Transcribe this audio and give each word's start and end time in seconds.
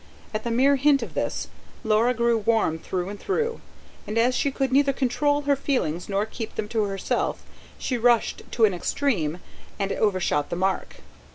At 0.33 0.43
the 0.43 0.49
mere 0.49 0.77
hint 0.77 1.03
of 1.03 1.13
this, 1.13 1.47
Laura 1.83 2.15
grew 2.15 2.35
warm 2.39 2.79
through 2.79 3.09
and 3.09 3.19
through; 3.19 3.61
and 4.07 4.17
as 4.17 4.33
she 4.33 4.49
could 4.49 4.71
neither 4.71 4.93
control 4.93 5.41
her 5.41 5.55
feelings 5.55 6.09
nor 6.09 6.25
keep 6.25 6.55
them 6.55 6.67
to 6.69 6.85
herself, 6.85 7.43
she 7.77 7.99
rushed 7.99 8.41
to 8.53 8.65
an 8.65 8.73
extreme 8.73 9.41
and 9.77 9.91
overshot 9.91 10.49
the 10.49 10.55
mark. 10.55 11.01